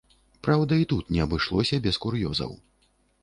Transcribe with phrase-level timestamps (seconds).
[0.45, 2.51] Праўда, і тут не абышлося без кур'ёзаў.